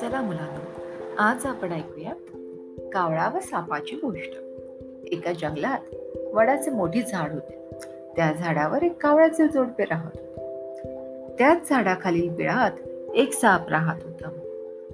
चला 0.00 0.22
मुलांनो 0.22 0.82
आज 1.18 1.46
आपण 1.46 1.72
ऐकूया 1.72 2.12
कावळा 2.92 3.30
व 3.34 3.40
सापाची 3.40 3.96
गोष्ट. 3.96 4.40
एका 5.12 5.32
जंगलात 5.32 5.78
वडाचे 6.32 6.70
मोठी 6.70 7.02
झाड 7.02 7.32
होते. 7.32 7.68
त्या 8.16 8.32
झाडावर 8.32 8.82
एक 8.82 9.02
कावळ्याचे 9.02 9.48
जोडपे 9.48 9.84
राहत 9.84 10.10
होते. 10.14 10.42
त्याच 11.38 11.68
झाडाखालील 11.68 12.30
बिळात 12.30 12.72
एक 13.14 13.32
साप 13.32 13.68
राहत 13.68 14.04
होता. 14.04 14.28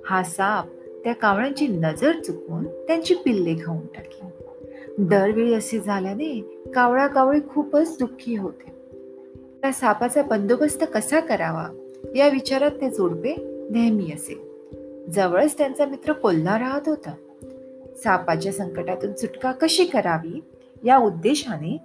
हा 0.05 0.23
साप 0.23 0.67
त्या 1.05 1.15
कावळ्यांची 1.15 1.67
नजर 1.67 2.13
चुकवून 2.13 2.65
त्यांची 2.65 3.15
पिल्ले 3.15 3.55
खाऊन 3.55 3.87
टाकली. 3.87 4.29
दरवेळी 4.99 5.55
असे 5.55 5.81
झाल्याने 5.81 6.41
कावळा 6.75 7.07
कावळी 7.07 7.41
खूपच 7.51 7.97
दुःखी 7.99 8.37
होते. 8.37 8.80
त्या 9.63 9.73
सापाचा 9.73 10.23
बंदोबस्त 10.23 10.85
कसा 10.95 11.21
करावा? 11.21 11.67
या 12.17 12.29
विचारात 12.29 12.71
ते 12.71 12.91
जोडपे 12.91 13.35
नेहमी 13.71 14.05
असे. 14.05 14.51
जवळच 15.11 15.59
त्यांचा 15.59 15.87
मित्र 15.87 16.13
कोल्हा 16.13 16.59
राहत 16.59 16.81
होता. 16.87 17.15
सापाच्या 17.97 18.53
संकटातून 18.53 19.15
सुटका 19.15 19.53
कशी 19.53 19.85
करावी? 19.85 20.45
या 20.85 20.99
उद्देशाने 20.99 21.77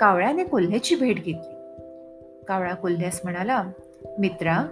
कावळ्याने 0.00 0.44
कोल्ह्याची 0.44 0.94
भेट 0.94 1.16
घेतली. 1.16 1.54
कावळा 2.48 2.74
कोल्ह्यास 2.74 3.20
म्हणाला 3.24 3.64
मित्रा 4.18 4.66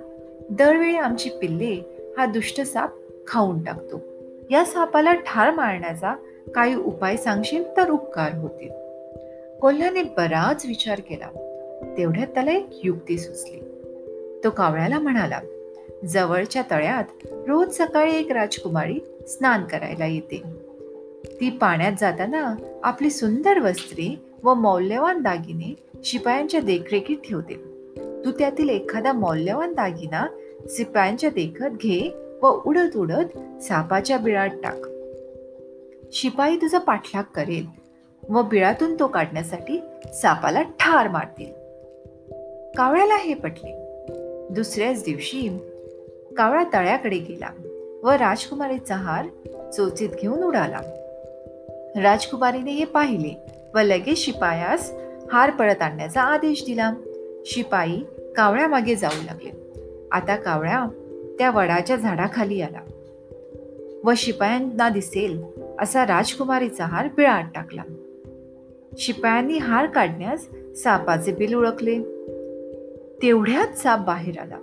दरवेळी 0.50 0.96
आमची 0.96 1.30
पिल्ले 1.40 2.00
हा 2.18 2.26
दुष्ट 2.26 2.60
साप 2.60 2.90
खाऊन 3.26 3.64
टाकतो. 3.64 4.00
या 4.50 4.64
सापाला 4.64 5.12
ठार 5.12 5.50
मारण्याचा 5.50 6.14
काही 6.54 6.74
उपाय 6.74 7.16
सांगशील 7.16 7.76
तर 7.76 7.90
उपकार 7.90 8.34
होतील. 8.34 8.70
कोल्ह्याने 9.60 10.02
बराच 10.02 10.66
विचार 10.66 11.00
केला. 11.00 11.50
तेवढ्यात 11.82 12.26
त्याला 12.26 12.50
एक 12.50 12.66
युक्ती 12.84 13.18
सुचली. 13.18 13.60
तो 14.44 14.50
कावळ्याला 14.50 14.98
म्हणाला 14.98 15.40
जवळच्या 16.04 16.62
तळ्यात 16.70 17.04
रोज 17.24 17.74
सकाळी 17.74 18.16
एक 18.16 18.32
राजकुमारी 18.32 19.00
स्नान 19.28 19.64
करायला 19.64 20.06
येते. 20.06 20.42
ती 21.40 21.50
पाण्यात 21.50 21.92
जाताना 22.00 22.56
आपली 22.82 23.10
सुंदर 23.10 23.58
वस्त्रे 23.58 24.22
व 24.42 24.54
मौल्यवान 24.54 25.22
दागिने 25.22 25.74
शिपायांच्या 26.04 26.60
देखरेखीत 26.60 27.16
ठेवते. 27.16 27.54
तू 28.24 28.30
त्यातील 28.30 28.68
एखादा 28.68 29.12
मौल्यवान 29.12 29.72
दागिना 29.72 30.26
शिपायांच्या 30.68 31.30
देखत 31.30 31.70
घे 31.70 32.14
व 32.42 32.60
उडत 32.66 32.96
उडत 32.96 33.38
सापाच्या 33.62 34.18
बिळात 34.18 34.48
टाक. 34.48 34.78
शिपाई 36.12 36.56
तुझा 36.56 36.78
पाठलाग 36.78 37.22
करेल 37.34 37.66
व 38.28 38.42
बिळातून 38.42 38.94
तो 39.00 39.06
काढण्यासाठी 39.06 39.80
सापाला 40.14 40.62
ठार 40.62 41.08
मारतील. 41.08 41.63
कावळ्याला 42.76 43.16
हे 43.16 43.34
पटले. 43.34 43.86
दुसऱ्याच 44.50 45.04
दिवशी 45.04 45.58
कावळा 46.36 46.64
तळ्याकडे 46.72 47.18
गेला 47.18 47.48
व 48.02 48.10
राजकुमारीचा 48.10 48.94
हार 48.94 49.26
चोचीत 49.70 50.08
घेऊन 50.20 50.42
उडाला. 50.42 50.80
राजकुमारीने 52.02 52.70
हे 52.70 52.84
पाहिले 52.84 53.46
व 53.74 53.78
लगेच 53.78 54.18
शिपायास 54.18 54.92
हार 55.32 55.50
पळत 55.50 55.82
आणण्याचा 55.82 56.22
आदेश 56.22 56.64
दिला. 56.66 56.94
शिपाई 57.46 57.98
कावळ्यामागे 58.36 58.94
जाऊ 58.94 59.22
लागले. 59.24 59.50
आता 60.12 60.36
कावळ्या 60.36 60.86
त्या 61.38 61.50
वडाच्या 61.50 61.96
झाडाखाली 61.96 62.60
आला. 62.60 62.80
व 64.04 64.12
शिपायांना 64.16 64.88
दिसेल 64.88 65.42
असा 65.80 66.06
राजकुमारीचा 66.06 66.84
हार 66.84 67.08
बिळात 67.16 67.44
टाकला. 67.54 67.82
शिपायांनी 68.98 69.58
हार 69.58 69.86
काढण्यास 69.86 70.48
सापाचे 70.76 71.32
बिल 71.32 71.54
ओळखले 71.54 72.23
तेवढ्यात 73.24 73.78
साप 73.78 73.98
बाहेर 73.98 74.38
आला. 74.38 74.56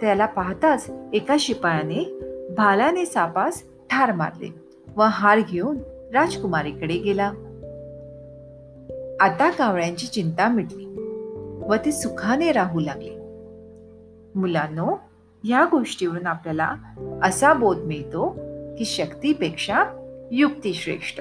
त्याला 0.00 0.26
पाहताच 0.26 0.90
एका 1.12 1.36
शिपायाने 1.40 2.18
भालाने 2.56 3.06
सापास 3.06 3.62
ठार 3.90 4.12
मारले 4.12 4.54
व 4.96 5.02
हार 5.02 5.38
घेऊन 5.50 5.78
राजकुमारीकडे 6.12 6.94
गेला. 6.98 7.26
आता 9.20 9.50
कावळ्यांची 9.50 10.06
चिंता 10.06 10.48
मिटली 10.48 10.84
व 11.68 11.74
ते 11.84 11.92
सुखाने 11.92 12.52
राहू 12.52 12.80
लागले. 12.80 13.16
मुलांनो 14.34 14.96
या 15.44 15.64
गोष्टीवरून 15.70 16.26
आपल्याला 16.26 16.74
असा 17.22 17.52
बोध 17.52 17.78
मिळतो 17.78 18.36
की 18.78 18.84
शक्तीपेक्षा 18.84 19.84
युक्ती 20.30 20.74
श्रेष्ठ 20.74 21.20